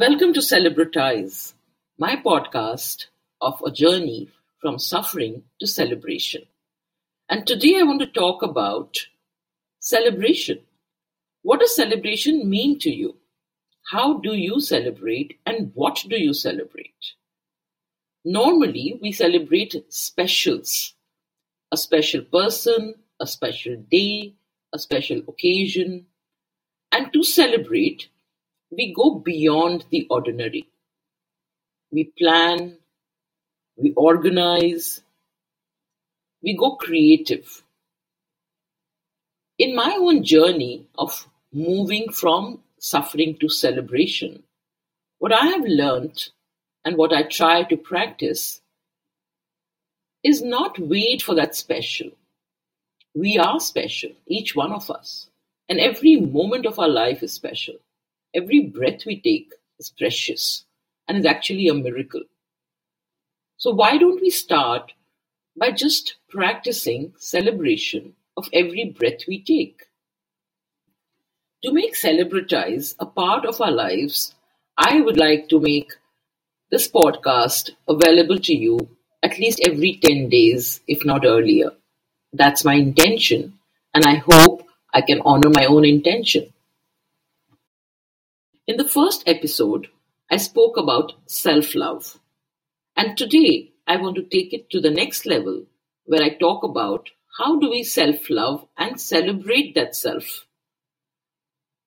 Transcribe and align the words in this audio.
Welcome 0.00 0.32
to 0.32 0.40
Celebratize, 0.40 1.52
my 1.98 2.16
podcast 2.16 3.08
of 3.38 3.60
a 3.66 3.70
journey 3.70 4.30
from 4.58 4.78
suffering 4.78 5.42
to 5.60 5.66
celebration. 5.66 6.44
And 7.28 7.46
today 7.46 7.78
I 7.78 7.82
want 7.82 8.00
to 8.00 8.06
talk 8.06 8.42
about 8.42 8.96
celebration. 9.78 10.60
What 11.42 11.60
does 11.60 11.76
celebration 11.76 12.48
mean 12.48 12.78
to 12.78 12.90
you? 12.90 13.16
How 13.90 14.14
do 14.20 14.32
you 14.32 14.58
celebrate 14.62 15.38
and 15.44 15.70
what 15.74 16.02
do 16.08 16.16
you 16.16 16.32
celebrate? 16.32 17.12
Normally, 18.24 18.98
we 19.02 19.12
celebrate 19.12 19.84
specials 19.90 20.94
a 21.70 21.76
special 21.76 22.22
person, 22.22 22.94
a 23.20 23.26
special 23.26 23.76
day, 23.76 24.32
a 24.72 24.78
special 24.78 25.20
occasion. 25.28 26.06
And 26.90 27.12
to 27.12 27.22
celebrate, 27.22 28.08
we 28.80 28.94
go 28.94 29.16
beyond 29.16 29.84
the 29.90 30.06
ordinary. 30.08 30.66
We 31.92 32.04
plan, 32.18 32.78
we 33.76 33.92
organize, 33.92 35.02
we 36.42 36.56
go 36.56 36.76
creative. 36.76 37.62
In 39.58 39.76
my 39.76 39.98
own 40.00 40.24
journey 40.24 40.86
of 40.96 41.28
moving 41.52 42.10
from 42.10 42.60
suffering 42.78 43.36
to 43.40 43.50
celebration, 43.50 44.44
what 45.18 45.34
I 45.34 45.44
have 45.48 45.66
learned 45.66 46.30
and 46.82 46.96
what 46.96 47.12
I 47.12 47.24
try 47.24 47.64
to 47.64 47.76
practice 47.76 48.62
is 50.24 50.40
not 50.40 50.78
wait 50.78 51.20
for 51.20 51.34
that 51.34 51.54
special. 51.54 52.12
We 53.14 53.36
are 53.36 53.60
special, 53.60 54.12
each 54.26 54.56
one 54.56 54.72
of 54.72 54.90
us, 54.90 55.28
and 55.68 55.78
every 55.78 56.16
moment 56.16 56.64
of 56.64 56.78
our 56.78 56.88
life 56.88 57.22
is 57.22 57.34
special. 57.34 57.74
Every 58.34 58.60
breath 58.60 59.06
we 59.06 59.20
take 59.20 59.52
is 59.78 59.90
precious 59.90 60.64
and 61.08 61.18
is 61.18 61.26
actually 61.26 61.68
a 61.68 61.74
miracle. 61.74 62.22
So, 63.56 63.72
why 63.72 63.98
don't 63.98 64.20
we 64.22 64.30
start 64.30 64.92
by 65.56 65.72
just 65.72 66.14
practicing 66.28 67.14
celebration 67.18 68.14
of 68.36 68.48
every 68.52 68.84
breath 68.84 69.26
we 69.26 69.42
take? 69.42 69.82
To 71.64 71.72
make 71.72 71.94
celebratize 71.94 72.94
a 72.98 73.06
part 73.06 73.44
of 73.44 73.60
our 73.60 73.70
lives, 73.70 74.34
I 74.76 75.00
would 75.00 75.16
like 75.16 75.48
to 75.48 75.60
make 75.60 75.92
this 76.70 76.88
podcast 76.88 77.70
available 77.88 78.38
to 78.38 78.54
you 78.54 78.88
at 79.22 79.38
least 79.38 79.60
every 79.64 79.96
10 79.96 80.28
days, 80.28 80.80
if 80.86 81.04
not 81.04 81.26
earlier. 81.26 81.72
That's 82.32 82.64
my 82.64 82.74
intention, 82.74 83.58
and 83.92 84.04
I 84.04 84.14
hope 84.14 84.66
I 84.94 85.02
can 85.02 85.20
honor 85.24 85.50
my 85.50 85.66
own 85.66 85.84
intention. 85.84 86.52
In 88.70 88.76
the 88.76 88.88
first 88.88 89.24
episode, 89.26 89.88
I 90.30 90.36
spoke 90.36 90.76
about 90.76 91.14
self 91.26 91.74
love. 91.74 92.20
And 92.96 93.18
today, 93.18 93.72
I 93.84 93.96
want 93.96 94.14
to 94.14 94.22
take 94.22 94.52
it 94.52 94.70
to 94.70 94.80
the 94.80 94.92
next 94.92 95.26
level 95.26 95.64
where 96.04 96.22
I 96.22 96.36
talk 96.36 96.62
about 96.62 97.10
how 97.36 97.58
do 97.58 97.68
we 97.68 97.82
self 97.82 98.30
love 98.30 98.68
and 98.78 99.00
celebrate 99.00 99.74
that 99.74 99.96
self. 99.96 100.46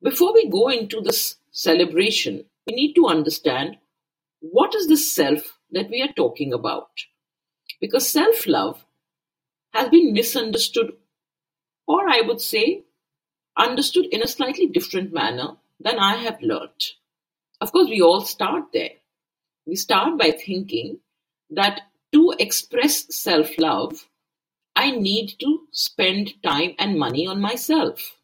Before 0.02 0.34
we 0.34 0.50
go 0.50 0.67
into 0.67 1.00
this 1.00 1.38
celebration, 1.52 2.44
we 2.67 2.75
need 2.75 2.95
to 2.95 3.08
understand 3.08 3.78
what 4.42 4.75
is 4.75 4.88
the 4.88 4.97
self 4.97 5.58
that 5.72 5.90
we 5.90 6.02
are 6.02 6.12
talking 6.12 6.52
about. 6.52 6.90
Because 7.79 8.09
self 8.09 8.46
love 8.46 8.84
has 9.72 9.88
been 9.88 10.12
misunderstood, 10.12 10.91
or 11.88 12.09
I 12.09 12.19
would 12.28 12.41
say, 12.41 12.84
understood 13.58 14.08
in 14.08 14.22
a 14.22 14.28
slightly 14.28 14.68
different 14.68 15.13
manner 15.13 15.56
than 15.79 16.00
I 16.00 16.17
have 16.17 16.41
learnt. 16.41 16.94
Of 17.61 17.72
course, 17.72 17.89
we 17.89 18.01
all 18.01 18.22
start 18.22 18.66
there. 18.73 18.91
We 19.66 19.75
start 19.75 20.17
by 20.17 20.31
thinking 20.31 21.00
that 21.50 21.81
to 22.13 22.34
express 22.38 23.13
self 23.16 23.57
love, 23.57 24.07
I 24.75 24.91
need 24.91 25.35
to 25.39 25.67
spend 25.72 26.41
time 26.44 26.75
and 26.79 26.97
money 26.97 27.28
on 27.28 27.39
myself. 27.41 28.17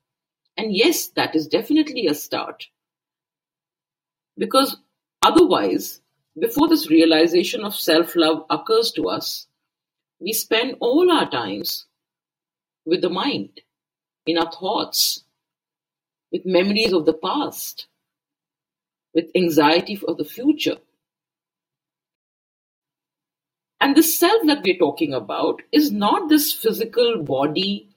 And 0.57 0.75
yes, 0.75 1.07
that 1.09 1.35
is 1.35 1.47
definitely 1.47 2.07
a 2.07 2.13
start. 2.13 2.67
Because 4.37 4.77
otherwise, 5.21 6.01
before 6.37 6.67
this 6.67 6.89
realization 6.89 7.63
of 7.63 7.75
self 7.75 8.16
love 8.16 8.45
occurs 8.49 8.91
to 8.93 9.09
us, 9.09 9.47
we 10.19 10.33
spend 10.33 10.75
all 10.79 11.11
our 11.11 11.29
times 11.29 11.85
with 12.85 13.01
the 13.01 13.09
mind, 13.09 13.61
in 14.25 14.37
our 14.37 14.51
thoughts, 14.51 15.23
with 16.31 16.45
memories 16.45 16.94
of 16.94 17.06
the 17.06 17.13
past, 17.13 17.88
with 19.13 19.28
anxiety 19.35 19.95
for 19.95 20.16
the 20.16 20.25
future. 20.25 20.78
And 23.81 23.95
the 23.95 24.03
self 24.03 24.41
that 24.47 24.63
we're 24.63 24.78
talking 24.78 25.13
about 25.13 25.62
is 25.72 25.91
not 25.91 26.29
this 26.29 26.53
physical 26.53 27.23
body, 27.23 27.90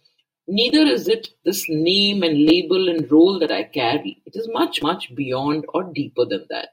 neither 0.48 0.82
is 0.82 1.09
it 1.09 1.31
this 1.44 1.66
name 1.69 2.22
and 2.22 2.47
label 2.47 2.88
and 2.88 3.10
role 3.10 3.38
that 3.41 3.53
I 3.53 3.65
carry. 3.65 4.22
It 4.26 4.37
is 4.37 4.49
much, 4.53 4.82
much 4.82 5.14
beyond 5.14 5.66
or 5.75 5.84
deeper 5.84 6.25
than 6.25 6.47
that. 6.50 6.70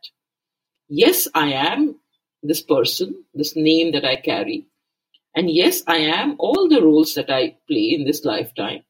Yes, 0.90 1.28
I 1.36 1.54
am 1.54 1.98
this 2.44 2.62
person, 2.62 3.26
this 3.34 3.56
name 3.56 3.94
that 3.94 4.06
I 4.06 4.18
carry. 4.18 4.66
And 5.36 5.50
yes, 5.50 5.84
I 5.88 5.98
am 5.98 6.36
all 6.40 6.70
the 6.70 6.82
roles 6.82 7.16
that 7.16 7.32
I 7.32 7.58
play 7.68 7.96
in 7.98 8.06
this 8.06 8.26
lifetime. 8.26 8.84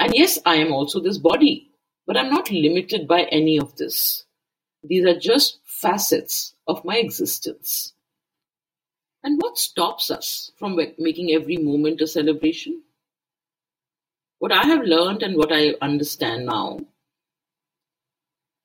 And 0.00 0.14
yes, 0.16 0.38
I 0.46 0.56
am 0.56 0.72
also 0.72 0.98
this 0.98 1.18
body, 1.18 1.70
but 2.06 2.16
I'm 2.16 2.30
not 2.30 2.50
limited 2.50 3.06
by 3.06 3.24
any 3.24 3.58
of 3.58 3.76
this. 3.76 4.24
These 4.82 5.04
are 5.04 5.18
just 5.18 5.58
facets 5.66 6.54
of 6.66 6.86
my 6.86 6.96
existence. 6.96 7.92
And 9.22 9.38
what 9.42 9.58
stops 9.58 10.10
us 10.10 10.52
from 10.58 10.80
making 10.98 11.32
every 11.32 11.58
moment 11.58 12.00
a 12.00 12.06
celebration? 12.06 12.82
What 14.38 14.52
I 14.52 14.64
have 14.64 14.84
learned 14.84 15.22
and 15.22 15.36
what 15.36 15.52
I 15.52 15.74
understand 15.82 16.46
now 16.46 16.80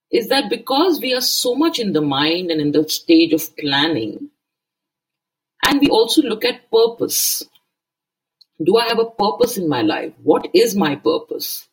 is 0.09 0.29
that 0.29 0.50
because 0.50 1.02
we 1.02 1.13
are 1.13 1.19
so 1.19 1.53
much 1.53 1.79
in 1.79 1.91
the 1.91 2.02
mind 2.02 2.50
and 2.50 2.62
in 2.62 2.72
the 2.72 2.88
stage 2.88 3.34
of 3.34 3.57
planning, 3.57 4.29
and 5.66 5.81
we 5.81 5.90
also 5.90 6.22
look 6.22 6.46
at 6.46 6.72
purpose 6.72 7.44
do 8.63 8.77
I 8.77 8.85
have 8.85 8.99
a 8.99 9.05
purpose 9.05 9.57
in 9.57 9.67
my 9.67 9.81
life? 9.81 10.13
What 10.23 10.47
is 10.53 10.75
my 10.75 10.95
purpose? 10.95 11.67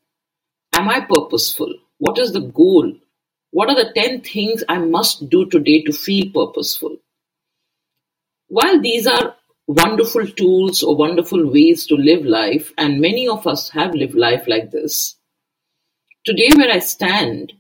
Am 0.73 0.89
I 0.89 1.01
purposeful? 1.01 1.75
What 1.99 2.19
is 2.19 2.33
the 2.33 2.41
goal? 2.41 2.95
What 3.51 3.69
are 3.69 3.77
the 3.77 3.93
10 3.95 4.23
things 4.23 4.65
I 4.69 4.79
must 4.79 5.29
do 5.29 5.47
today 5.47 5.83
to 5.83 5.93
feel 5.93 6.33
purposeful? 6.33 6.97
While 8.49 8.81
these 8.81 9.07
are 9.07 9.37
wonderful 9.67 10.27
tools 10.27 10.83
or 10.83 10.97
wonderful 10.97 11.51
ways 11.51 11.87
to 11.87 11.95
live 11.95 12.25
life, 12.25 12.73
and 12.77 13.01
many 13.01 13.29
of 13.29 13.47
us 13.47 13.71
have 13.71 13.95
lived 13.95 14.15
life 14.15 14.49
like 14.49 14.71
this, 14.71 15.17
today 16.25 16.51
where 16.57 16.73
I 16.73 16.81
stand, 16.81 17.53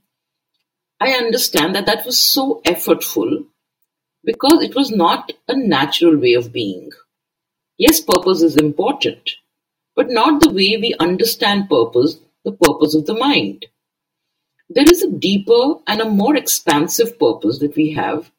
I 1.00 1.12
understand 1.12 1.74
that 1.74 1.86
that 1.86 2.04
was 2.04 2.18
so 2.18 2.60
effortful 2.64 3.46
because 4.24 4.62
it 4.62 4.74
was 4.74 4.90
not 4.90 5.32
a 5.48 5.56
natural 5.56 6.16
way 6.16 6.34
of 6.34 6.52
being. 6.52 6.90
Yes, 7.84 8.00
purpose 8.00 8.43
is 8.43 8.56
important, 8.56 9.31
but 9.97 10.09
not 10.09 10.41
the 10.41 10.50
way 10.50 10.76
we 10.81 10.94
understand 11.00 11.69
purpose, 11.69 12.20
the 12.44 12.53
purpose 12.53 12.94
of 12.94 13.06
the 13.06 13.14
mind. 13.14 13.67
There 14.70 14.88
is 14.88 15.02
a 15.02 15.11
deeper 15.11 15.64
and 15.88 16.00
a 16.00 16.08
more 16.08 16.37
expansive 16.37 17.19
purpose 17.19 17.58
that 17.58 17.75
we 17.75 17.90
have, 17.94 18.31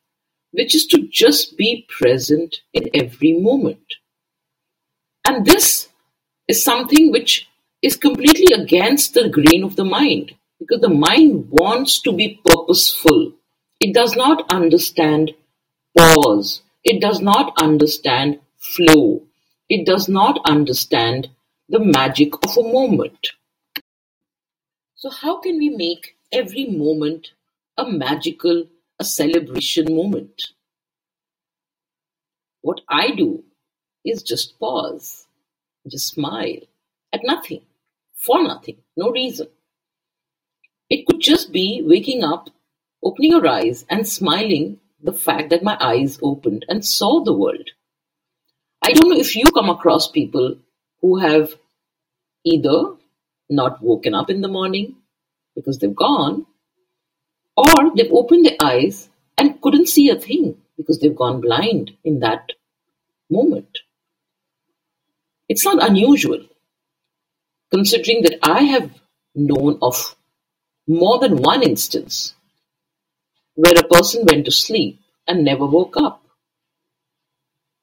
which 0.51 0.74
is 0.74 0.86
to 0.88 1.10
just 1.12 1.57
be 1.57 1.86
present 1.90 2.62
in 2.72 2.90
every 2.94 3.34
moment. 3.34 3.84
And 5.28 5.46
this 5.46 5.89
is 6.48 6.63
something 6.63 7.12
which 7.12 7.50
is 7.81 7.98
completely 7.98 8.54
against 8.54 9.13
the 9.13 9.28
grain 9.28 9.66
of 9.66 9.75
the 9.75 9.84
mind, 9.84 10.36
because 10.57 10.80
the 10.80 10.98
mind 11.10 11.50
wants 11.50 12.01
to 12.04 12.13
be 12.13 12.39
purposeful. 12.46 13.34
It 13.81 13.94
does 13.94 14.16
not 14.16 14.50
understand 14.50 15.31
pause. 15.98 16.62
It 16.86 17.01
does 17.01 17.19
not 17.19 17.51
understand 17.62 18.39
flow. 18.57 19.24
It 19.74 19.88
does 19.88 20.08
not 20.08 20.40
understand 20.46 21.31
the 21.68 21.80
magic 21.80 22.36
of 22.46 22.56
a 22.56 22.62
moment. 22.62 23.30
So, 24.94 25.10
how 25.10 25.40
can 25.40 25.58
we 25.58 25.70
make 25.70 26.16
every 26.31 26.68
moment 26.68 27.31
a 27.75 27.90
magical, 27.90 28.68
a 29.00 29.04
celebration 29.04 29.96
moment? 29.96 30.50
What 32.62 32.81
I 32.88 33.16
do 33.16 33.44
is 34.06 34.22
just 34.22 34.60
pause, 34.60 35.25
just 35.88 36.10
smile 36.10 36.60
at 37.12 37.22
nothing, 37.24 37.64
for 38.14 38.44
nothing, 38.44 38.78
no 38.96 39.10
reason. 39.10 39.48
It 40.88 41.08
could 41.08 41.20
just 41.20 41.52
be 41.52 41.81
waking 41.84 42.24
up, 42.24 42.52
opening 43.02 43.31
your 43.31 43.48
eyes, 43.48 43.88
and 43.90 44.08
smiling 44.08 44.81
the 45.02 45.14
fact 45.14 45.50
that 45.50 45.64
my 45.64 45.78
eyes 45.80 46.20
opened 46.22 46.64
and 46.70 46.86
saw 46.86 47.24
the 47.24 47.34
world. 47.34 47.72
I 48.83 48.94
don't 48.94 49.09
know 49.09 49.18
if 49.19 49.35
you 49.35 49.45
come 49.53 49.69
across 49.69 50.09
people 50.12 50.57
who 51.01 51.18
have 51.19 51.56
either 52.45 52.95
not 53.50 53.83
woken 53.83 54.15
up 54.15 54.30
in 54.30 54.41
the 54.41 54.50
morning 54.50 54.95
because 55.56 55.80
they've 55.80 55.95
gone, 55.95 56.45
Or 57.56 57.95
they've 57.95 58.12
opened 58.12 58.45
their 58.45 58.57
eyes 58.62 59.09
and 59.38 59.62
couldn't 59.62 59.89
see 59.89 60.09
a 60.09 60.15
thing 60.15 60.57
because 60.77 61.00
they've 61.00 61.15
gone 61.15 61.41
blind 61.41 61.91
in 62.03 62.19
that 62.21 62.51
moment. 63.30 63.80
It's 65.50 65.65
not 65.65 65.83
unusual, 65.88 66.41
considering 67.71 68.24
that 68.24 68.39
I 68.44 68.63
have 68.63 68.91
known 69.36 69.79
of 69.81 70.15
more 70.88 71.19
than 71.19 71.38
one 71.38 71.63
instance 71.63 72.36
where 73.56 73.74
a 73.77 73.88
person 73.88 74.25
went 74.25 74.45
to 74.45 74.51
sleep 74.51 75.00
and 75.27 75.45
never 75.45 75.65
woke 75.68 75.97
up, 75.97 76.23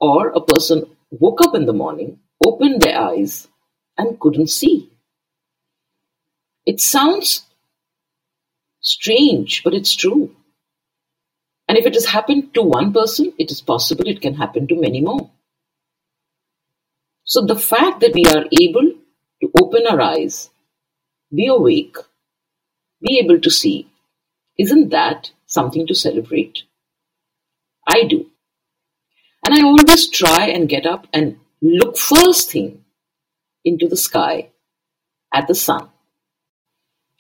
or 0.01 0.29
a 0.29 0.41
person 0.41 0.97
woke 1.11 1.41
up 1.43 1.55
in 1.55 1.67
the 1.67 1.73
morning, 1.73 2.21
opened 2.47 2.83
their 2.83 2.99
eyes, 2.99 3.49
and 3.99 4.19
couldn't 4.21 4.49
see. 4.51 4.91
It 6.67 6.81
sounds 6.81 7.47
strange, 8.81 9.63
but 9.65 9.75
it's 9.75 9.95
true. 9.95 10.35
And 11.69 11.79
if 11.79 11.87
it 11.87 11.95
has 11.95 12.07
happened 12.07 12.55
to 12.55 12.63
one 12.63 12.93
person, 12.93 13.33
it 13.39 13.51
is 13.51 13.61
possible 13.61 14.09
it 14.09 14.21
can 14.21 14.35
happen 14.35 14.67
to 14.69 14.81
many 14.81 15.01
more. 15.01 15.31
So 17.25 17.47
the 17.47 17.57
fact 17.57 18.01
that 18.01 18.15
we 18.15 18.25
are 18.27 18.47
able 18.61 18.93
to 19.43 19.53
open 19.61 19.87
our 19.87 20.01
eyes, 20.01 20.51
be 21.35 21.47
awake, 21.47 21.97
be 23.01 23.21
able 23.21 23.41
to 23.41 23.51
see, 23.51 23.89
isn't 24.59 24.91
that 24.91 25.31
something 25.47 25.87
to 25.87 25.95
celebrate? 25.95 26.65
I 27.87 28.05
do. 28.05 28.31
And 29.45 29.55
I 29.55 29.63
always 29.63 30.09
try 30.09 30.49
and 30.49 30.69
get 30.69 30.87
up 30.87 31.07
and 31.13 31.39
look 31.63 31.97
first 31.97 32.51
thing 32.51 32.85
into 33.65 33.89
the 33.89 33.97
sky 33.97 34.51
at 35.33 35.47
the 35.49 35.55
sun. 35.55 35.89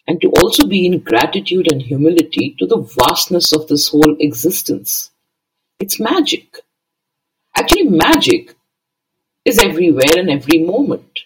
And 0.07 0.21
to 0.21 0.29
also 0.29 0.67
be 0.67 0.87
in 0.87 1.01
gratitude 1.01 1.71
and 1.71 1.81
humility 1.81 2.57
to 2.59 2.67
the 2.67 2.79
vastness 2.79 3.53
of 3.53 3.69
this 3.69 3.89
whole 3.89 4.17
existence. 4.19 5.11
It's 5.79 6.01
magic. 6.01 6.59
Actually, 7.57 7.85
magic 7.85 8.55
is 9.45 9.59
everywhere 9.59 10.17
and 10.17 10.31
every 10.31 10.59
moment. 10.59 11.21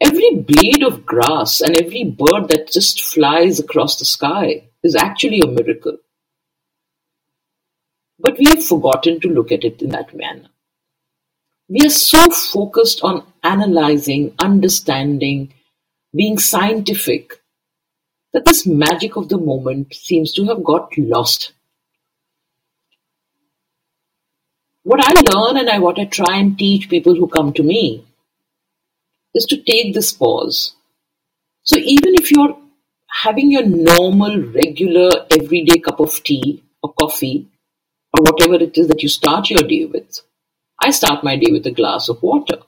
Every 0.00 0.36
blade 0.36 0.82
of 0.82 1.06
grass 1.06 1.62
and 1.62 1.74
every 1.76 2.04
bird 2.04 2.48
that 2.48 2.70
just 2.70 3.02
flies 3.02 3.58
across 3.58 3.98
the 3.98 4.04
sky 4.04 4.64
is 4.82 4.94
actually 4.94 5.40
a 5.40 5.46
miracle. 5.46 5.98
But 8.26 8.38
we 8.38 8.46
have 8.46 8.64
forgotten 8.64 9.20
to 9.20 9.28
look 9.28 9.52
at 9.52 9.62
it 9.62 9.80
in 9.80 9.90
that 9.90 10.12
manner. 10.12 10.48
We 11.68 11.86
are 11.86 11.90
so 11.90 12.28
focused 12.28 13.00
on 13.04 13.24
analyzing, 13.44 14.34
understanding, 14.40 15.54
being 16.12 16.36
scientific, 16.36 17.40
that 18.32 18.44
this 18.44 18.66
magic 18.66 19.14
of 19.14 19.28
the 19.28 19.38
moment 19.38 19.94
seems 19.94 20.32
to 20.32 20.44
have 20.46 20.64
got 20.64 20.98
lost. 20.98 21.52
What 24.82 25.04
I 25.04 25.12
learn 25.32 25.58
and 25.58 25.70
I, 25.70 25.78
what 25.78 26.00
I 26.00 26.06
try 26.06 26.38
and 26.38 26.58
teach 26.58 26.88
people 26.88 27.14
who 27.14 27.28
come 27.28 27.52
to 27.52 27.62
me 27.62 28.06
is 29.34 29.44
to 29.44 29.62
take 29.62 29.94
this 29.94 30.12
pause. 30.12 30.74
So 31.62 31.76
even 31.76 32.16
if 32.16 32.32
you're 32.32 32.58
having 33.08 33.52
your 33.52 33.66
normal, 33.66 34.42
regular, 34.48 35.10
everyday 35.30 35.78
cup 35.78 36.00
of 36.00 36.20
tea 36.24 36.64
or 36.82 36.92
coffee 36.92 37.46
or 38.16 38.22
whatever 38.22 38.54
it 38.54 38.76
is 38.78 38.88
that 38.88 39.02
you 39.02 39.08
start 39.08 39.50
your 39.50 39.62
day 39.62 39.84
with, 39.84 40.20
I 40.82 40.90
start 40.90 41.24
my 41.24 41.36
day 41.36 41.52
with 41.52 41.66
a 41.66 41.70
glass 41.70 42.08
of 42.08 42.22
water. 42.22 42.58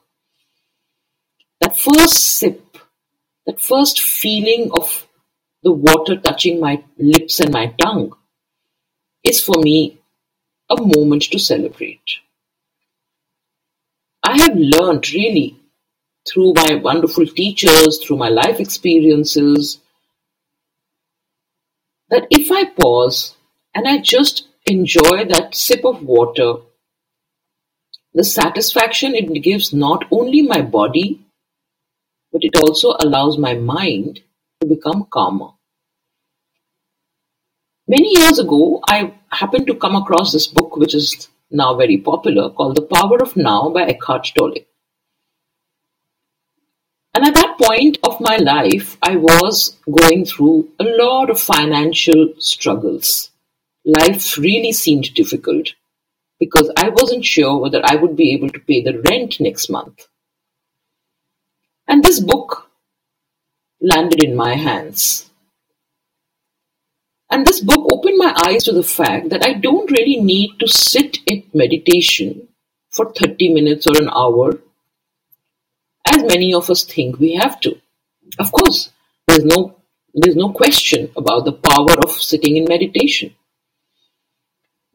That 1.60 1.78
first 1.78 2.16
sip, 2.38 2.78
that 3.46 3.60
first 3.60 4.00
feeling 4.00 4.70
of 4.72 5.06
the 5.62 5.72
water 5.72 6.16
touching 6.16 6.60
my 6.60 6.82
lips 6.98 7.40
and 7.40 7.52
my 7.52 7.74
tongue 7.80 8.12
is 9.24 9.42
for 9.42 9.60
me 9.60 9.98
a 10.70 10.76
moment 10.80 11.22
to 11.22 11.38
celebrate. 11.38 12.18
I 14.22 14.36
have 14.38 14.56
learned 14.56 15.10
really 15.12 15.58
through 16.28 16.52
my 16.54 16.74
wonderful 16.74 17.26
teachers, 17.26 17.98
through 18.04 18.18
my 18.18 18.28
life 18.28 18.60
experiences, 18.60 19.78
that 22.10 22.26
if 22.30 22.50
I 22.52 22.64
pause 22.64 23.36
and 23.74 23.86
I 23.86 23.98
just 23.98 24.47
enjoy 24.68 25.24
that 25.24 25.54
sip 25.54 25.84
of 25.84 26.02
water, 26.02 26.54
the 28.14 28.24
satisfaction 28.24 29.14
it 29.14 29.42
gives 29.42 29.72
not 29.72 30.04
only 30.10 30.42
my 30.42 30.60
body, 30.60 31.20
but 32.32 32.42
it 32.44 32.56
also 32.56 32.94
allows 33.00 33.38
my 33.38 33.54
mind 33.54 34.20
to 34.60 34.66
become 34.66 35.06
calmer. 35.10 35.50
Many 37.86 38.18
years 38.18 38.38
ago, 38.38 38.82
I 38.86 39.14
happened 39.30 39.66
to 39.68 39.74
come 39.74 39.96
across 39.96 40.32
this 40.32 40.46
book, 40.46 40.76
which 40.76 40.94
is 40.94 41.28
now 41.50 41.74
very 41.74 41.96
popular, 41.96 42.50
called 42.50 42.76
The 42.76 42.82
Power 42.82 43.22
of 43.22 43.36
Now 43.36 43.70
by 43.70 43.84
Eckhart 43.84 44.30
Tolle. 44.36 44.66
And 47.14 47.24
at 47.24 47.34
that 47.34 47.56
point 47.58 47.98
of 48.02 48.20
my 48.20 48.36
life, 48.36 48.98
I 49.02 49.16
was 49.16 49.76
going 49.90 50.26
through 50.26 50.68
a 50.78 50.84
lot 50.84 51.30
of 51.30 51.40
financial 51.40 52.34
struggles. 52.38 53.30
Life 53.88 54.36
really 54.36 54.72
seemed 54.72 55.14
difficult 55.14 55.72
because 56.38 56.70
I 56.76 56.90
wasn't 56.90 57.24
sure 57.24 57.58
whether 57.58 57.80
I 57.82 57.96
would 57.96 58.16
be 58.16 58.34
able 58.34 58.50
to 58.50 58.60
pay 58.60 58.82
the 58.82 59.00
rent 59.00 59.40
next 59.40 59.70
month. 59.70 60.06
And 61.86 62.04
this 62.04 62.20
book 62.20 62.70
landed 63.80 64.22
in 64.22 64.36
my 64.36 64.56
hands. 64.56 65.30
And 67.30 67.46
this 67.46 67.60
book 67.60 67.90
opened 67.90 68.18
my 68.18 68.34
eyes 68.46 68.64
to 68.64 68.72
the 68.72 68.82
fact 68.82 69.30
that 69.30 69.46
I 69.46 69.54
don't 69.54 69.90
really 69.90 70.20
need 70.20 70.58
to 70.60 70.68
sit 70.68 71.20
in 71.26 71.44
meditation 71.54 72.48
for 72.90 73.10
30 73.10 73.54
minutes 73.54 73.86
or 73.86 73.96
an 73.96 74.10
hour 74.10 74.58
as 76.04 76.22
many 76.24 76.52
of 76.52 76.68
us 76.68 76.84
think 76.84 77.18
we 77.18 77.36
have 77.36 77.58
to. 77.60 77.80
Of 78.38 78.52
course, 78.52 78.90
there's 79.26 79.46
no 79.46 79.76
there's 80.14 80.36
no 80.36 80.52
question 80.52 81.10
about 81.16 81.46
the 81.46 81.52
power 81.52 81.94
of 82.04 82.10
sitting 82.10 82.58
in 82.58 82.64
meditation. 82.64 83.34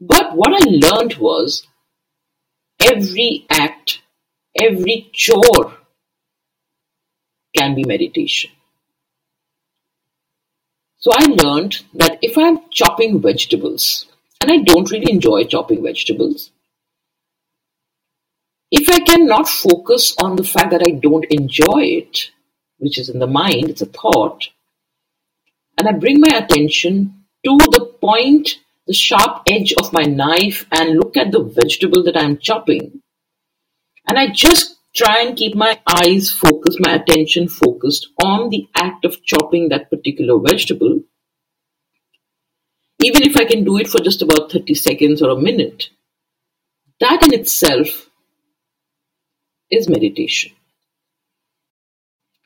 But 0.06 0.36
what 0.36 0.52
I 0.52 0.64
learned 0.68 1.14
was 1.14 1.66
every 2.78 3.46
act, 3.50 4.00
every 4.60 5.08
chore 5.12 5.78
can 7.56 7.74
be 7.74 7.84
meditation. 7.84 8.50
So 10.98 11.10
I 11.14 11.24
learned 11.26 11.84
that 11.94 12.18
if 12.20 12.36
I'm 12.36 12.68
chopping 12.70 13.22
vegetables, 13.22 14.06
and 14.40 14.50
I 14.50 14.58
don't 14.58 14.90
really 14.90 15.10
enjoy 15.10 15.44
chopping 15.44 15.82
vegetables, 15.82 16.50
if 18.70 18.90
I 18.90 19.00
cannot 19.00 19.48
focus 19.48 20.14
on 20.20 20.36
the 20.36 20.44
fact 20.44 20.70
that 20.72 20.82
I 20.82 20.90
don't 20.90 21.24
enjoy 21.30 21.82
it, 22.00 22.30
which 22.78 22.98
is 22.98 23.08
in 23.08 23.20
the 23.20 23.26
mind, 23.26 23.70
it's 23.70 23.82
a 23.82 23.86
thought, 23.86 24.48
and 25.78 25.88
I 25.88 25.92
bring 25.92 26.20
my 26.20 26.36
attention 26.36 27.24
to 27.44 27.56
the 27.70 27.86
point, 28.00 28.58
the 28.86 28.94
sharp 28.94 29.42
edge 29.48 29.74
of 29.78 29.92
my 29.92 30.02
knife, 30.02 30.66
and 30.70 30.98
look 30.98 31.16
at 31.16 31.32
the 31.32 31.42
vegetable 31.42 32.02
that 32.04 32.16
I'm 32.16 32.38
chopping, 32.38 33.00
and 34.08 34.18
I 34.18 34.28
just 34.28 34.76
try 34.94 35.22
and 35.22 35.36
keep 35.36 35.54
my 35.54 35.80
eyes 35.86 36.30
focused, 36.30 36.78
my 36.80 36.94
attention 36.94 37.48
focused 37.48 38.08
on 38.22 38.50
the 38.50 38.68
act 38.74 39.04
of 39.04 39.24
chopping 39.24 39.68
that 39.68 39.90
particular 39.90 40.38
vegetable, 40.38 41.00
even 43.02 43.22
if 43.22 43.36
I 43.36 43.44
can 43.44 43.64
do 43.64 43.78
it 43.78 43.88
for 43.88 43.98
just 43.98 44.22
about 44.22 44.52
30 44.52 44.74
seconds 44.74 45.20
or 45.20 45.30
a 45.30 45.40
minute, 45.40 45.88
that 47.00 47.22
in 47.24 47.34
itself 47.34 48.08
is 49.70 49.88
meditation. 49.88 50.52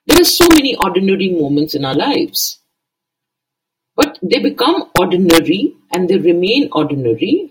There 0.07 0.21
are 0.21 0.25
so 0.25 0.49
many 0.49 0.75
ordinary 0.75 1.28
moments 1.28 1.75
in 1.75 1.85
our 1.85 1.95
lives, 1.95 2.61
they 4.22 4.38
become 4.40 4.90
ordinary 4.98 5.75
and 5.92 6.08
they 6.08 6.18
remain 6.18 6.68
ordinary 6.72 7.50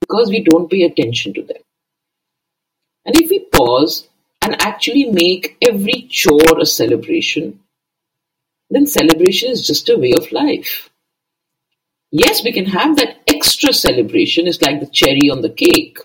because 0.00 0.28
we 0.28 0.42
don't 0.42 0.70
pay 0.70 0.82
attention 0.82 1.34
to 1.34 1.42
them. 1.42 1.62
And 3.04 3.16
if 3.16 3.30
we 3.30 3.40
pause 3.40 4.08
and 4.42 4.60
actually 4.62 5.04
make 5.04 5.56
every 5.66 6.06
chore 6.10 6.58
a 6.60 6.66
celebration, 6.66 7.60
then 8.70 8.86
celebration 8.86 9.50
is 9.50 9.66
just 9.66 9.88
a 9.88 9.96
way 9.96 10.12
of 10.16 10.32
life. 10.32 10.90
Yes, 12.10 12.42
we 12.44 12.52
can 12.52 12.66
have 12.66 12.96
that 12.96 13.18
extra 13.26 13.72
celebration, 13.72 14.46
it's 14.46 14.62
like 14.62 14.80
the 14.80 14.86
cherry 14.86 15.30
on 15.30 15.42
the 15.42 15.50
cake. 15.50 15.98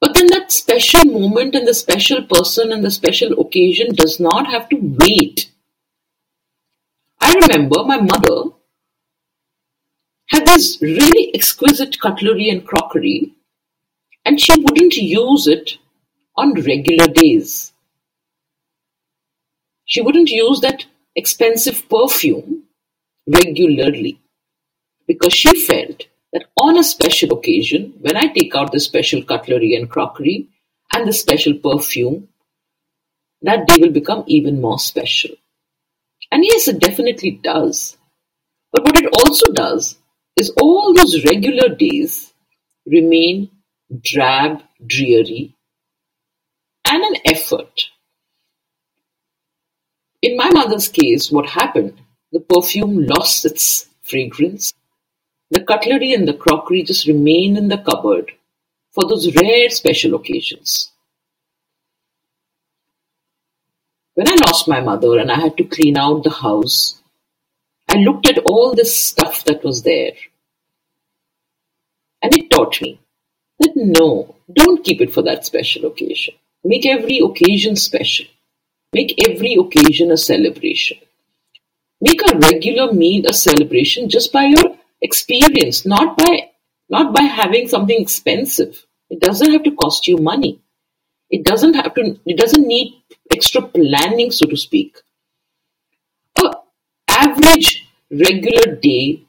But 0.00 0.14
then 0.14 0.26
that 0.26 0.50
special 0.50 1.04
moment 1.04 1.54
and 1.54 1.66
the 1.66 1.74
special 1.74 2.22
person 2.24 2.72
and 2.72 2.84
the 2.84 2.90
special 2.90 3.40
occasion 3.40 3.94
does 3.94 4.18
not 4.18 4.48
have 4.48 4.68
to 4.70 4.76
wait. 4.76 5.51
I 7.32 7.36
remember 7.36 7.82
my 7.84 7.98
mother 7.98 8.50
had 10.26 10.44
this 10.46 10.76
really 10.82 11.34
exquisite 11.34 11.98
cutlery 11.98 12.50
and 12.50 12.66
crockery, 12.66 13.32
and 14.26 14.38
she 14.38 14.52
wouldn't 14.60 14.98
use 14.98 15.46
it 15.46 15.78
on 16.36 16.52
regular 16.52 17.08
days. 17.08 17.72
She 19.86 20.02
wouldn't 20.02 20.28
use 20.28 20.60
that 20.60 20.84
expensive 21.16 21.88
perfume 21.88 22.64
regularly 23.26 24.20
because 25.06 25.32
she 25.32 25.58
felt 25.58 26.04
that 26.34 26.44
on 26.58 26.76
a 26.76 26.84
special 26.84 27.32
occasion, 27.32 27.94
when 28.02 28.18
I 28.18 28.26
take 28.26 28.54
out 28.54 28.72
the 28.72 28.80
special 28.80 29.22
cutlery 29.22 29.74
and 29.74 29.88
crockery 29.88 30.48
and 30.92 31.08
the 31.08 31.14
special 31.14 31.54
perfume, 31.54 32.28
that 33.40 33.66
day 33.66 33.78
will 33.80 33.90
become 33.90 34.24
even 34.26 34.60
more 34.60 34.78
special. 34.78 35.30
And 36.32 36.44
yes, 36.46 36.66
it 36.66 36.80
definitely 36.80 37.32
does. 37.42 37.98
But 38.72 38.84
what 38.84 38.96
it 38.96 39.12
also 39.18 39.52
does 39.52 39.98
is 40.34 40.50
all 40.58 40.94
those 40.94 41.24
regular 41.26 41.68
days 41.68 42.32
remain 42.86 43.50
drab, 44.02 44.62
dreary, 44.84 45.54
and 46.88 47.02
an 47.04 47.16
effort. 47.26 47.90
In 50.22 50.38
my 50.38 50.48
mother's 50.50 50.88
case, 50.88 51.30
what 51.30 51.50
happened? 51.50 52.00
The 52.32 52.40
perfume 52.40 53.06
lost 53.06 53.44
its 53.44 53.88
fragrance. 54.00 54.72
The 55.50 55.62
cutlery 55.62 56.14
and 56.14 56.26
the 56.26 56.32
crockery 56.32 56.82
just 56.82 57.06
remained 57.06 57.58
in 57.58 57.68
the 57.68 57.76
cupboard 57.76 58.32
for 58.92 59.04
those 59.06 59.34
rare 59.36 59.68
special 59.68 60.14
occasions. 60.14 60.91
When 64.22 64.38
I 64.38 64.46
lost 64.46 64.68
my 64.68 64.80
mother 64.80 65.18
and 65.18 65.32
I 65.32 65.40
had 65.40 65.56
to 65.56 65.64
clean 65.64 65.96
out 65.96 66.22
the 66.22 66.30
house, 66.30 67.02
I 67.88 67.96
looked 67.96 68.28
at 68.28 68.38
all 68.44 68.72
this 68.72 68.96
stuff 68.96 69.42
that 69.46 69.64
was 69.64 69.82
there. 69.82 70.12
And 72.22 72.32
it 72.32 72.48
taught 72.48 72.80
me 72.80 73.00
that 73.58 73.72
no, 73.74 74.36
don't 74.52 74.84
keep 74.84 75.00
it 75.00 75.12
for 75.12 75.22
that 75.22 75.44
special 75.44 75.86
occasion. 75.86 76.34
Make 76.62 76.86
every 76.86 77.18
occasion 77.18 77.74
special. 77.74 78.26
Make 78.92 79.28
every 79.28 79.56
occasion 79.58 80.12
a 80.12 80.16
celebration. 80.16 80.98
Make 82.00 82.22
a 82.22 82.38
regular 82.38 82.92
meal 82.92 83.24
a 83.26 83.32
celebration 83.32 84.08
just 84.08 84.32
by 84.32 84.44
your 84.44 84.76
experience, 85.00 85.84
not 85.84 86.16
by 86.16 86.50
not 86.88 87.12
by 87.12 87.22
having 87.22 87.66
something 87.66 88.00
expensive. 88.00 88.86
It 89.10 89.18
doesn't 89.18 89.50
have 89.50 89.64
to 89.64 89.72
cost 89.72 90.06
you 90.06 90.18
money. 90.18 90.60
It 91.32 91.44
doesn't 91.44 91.74
have 91.74 91.94
to 91.94 92.20
it 92.24 92.36
doesn't 92.38 92.64
need 92.64 93.02
extra 93.32 93.62
planning, 93.62 94.30
so 94.30 94.46
to 94.46 94.56
speak. 94.56 94.98
A 96.38 96.52
average 97.08 97.88
regular 98.10 98.76
day 98.76 99.22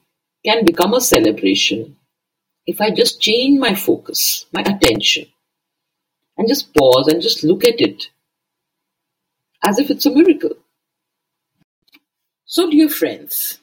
can 0.46 0.66
become 0.66 0.94
a 0.94 1.00
celebration 1.00 1.96
if 2.68 2.82
I 2.82 2.92
just 2.92 3.22
change 3.22 3.60
my 3.60 3.76
focus, 3.76 4.46
my 4.54 4.62
attention, 4.62 5.28
and 6.38 6.48
just 6.48 6.74
pause 6.76 7.08
and 7.08 7.22
just 7.22 7.44
look 7.44 7.66
at 7.66 7.82
it 7.82 8.10
as 9.64 9.80
if 9.80 9.90
it's 9.90 10.06
a 10.06 10.12
miracle. 10.12 10.52
So, 12.46 12.70
dear 12.70 12.88
friends, 12.88 13.60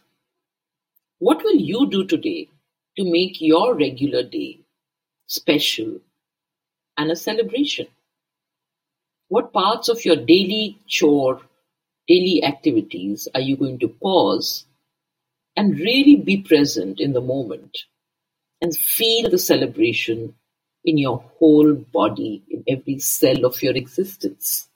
what 1.20 1.44
will 1.44 1.54
you 1.54 1.88
do 1.88 2.04
today 2.04 2.48
to 2.96 3.04
make 3.08 3.40
your 3.40 3.76
regular 3.76 4.24
day 4.24 4.58
special 5.28 6.00
and 6.98 7.10
a 7.10 7.16
celebration? 7.16 7.86
What 9.30 9.52
parts 9.52 9.88
of 9.88 10.04
your 10.04 10.16
daily 10.16 10.80
chore, 10.88 11.40
daily 12.08 12.42
activities 12.42 13.28
are 13.32 13.40
you 13.40 13.56
going 13.56 13.78
to 13.78 13.86
pause 13.86 14.64
and 15.56 15.78
really 15.78 16.16
be 16.16 16.38
present 16.38 16.98
in 16.98 17.12
the 17.12 17.20
moment 17.20 17.84
and 18.60 18.76
feel 18.76 19.30
the 19.30 19.38
celebration 19.38 20.34
in 20.84 20.98
your 20.98 21.18
whole 21.38 21.74
body, 21.74 22.42
in 22.50 22.64
every 22.66 22.98
cell 22.98 23.44
of 23.44 23.62
your 23.62 23.76
existence? 23.76 24.66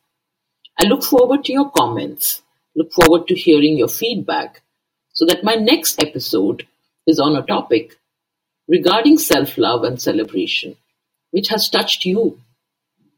I 0.81 0.85
look 0.85 1.03
forward 1.03 1.45
to 1.47 1.53
your 1.53 1.71
comments, 1.71 2.41
look 2.77 2.93
forward 2.93 3.27
to 3.27 3.35
hearing 3.35 3.77
your 3.77 3.89
feedback 3.89 4.63
so 5.13 5.27
that 5.27 5.43
my 5.43 5.57
next 5.57 6.01
episode 6.01 6.65
is 7.09 7.19
on 7.19 7.35
a 7.35 7.43
topic 7.43 7.99
regarding 8.69 9.19
self 9.19 9.59
love 9.59 9.83
and 9.83 10.01
celebration, 10.01 10.77
which 11.33 11.49
has 11.49 11.69
touched 11.69 12.05
you 12.05 12.39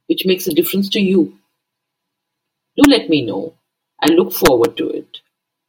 which 0.06 0.26
makes 0.26 0.46
a 0.46 0.54
difference 0.54 0.88
to 0.90 1.00
you. 1.00 1.38
Do 2.76 2.82
let 2.88 3.08
me 3.08 3.24
know. 3.24 3.54
I 4.00 4.10
look 4.12 4.32
forward 4.32 4.76
to 4.76 4.88
it. 4.90 5.18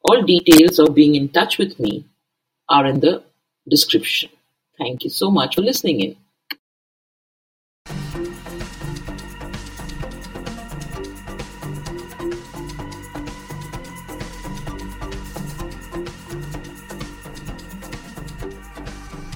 All 0.03 0.21
details 0.21 0.79
of 0.79 0.93
being 0.95 1.15
in 1.15 1.29
touch 1.29 1.57
with 1.57 1.79
me 1.79 2.05
are 2.69 2.85
in 2.85 2.99
the 2.99 3.23
description. 3.67 4.29
Thank 4.77 5.03
you 5.03 5.09
so 5.09 5.31
much 5.31 5.55
for 5.55 5.61
listening 5.61 6.01
in. 6.01 6.15